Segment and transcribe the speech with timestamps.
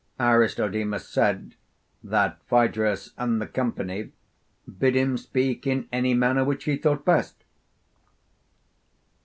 [0.19, 1.53] Aristodemus said
[2.03, 4.11] that Phaedrus and the company
[4.79, 7.43] bid him speak in any manner which he thought best.